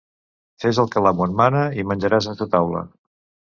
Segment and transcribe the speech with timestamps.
[0.63, 2.85] Fes el que l'amo et mana i menjaràs en sa taula.